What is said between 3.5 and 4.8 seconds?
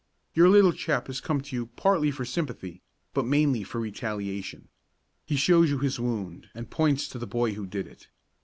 for retaliation.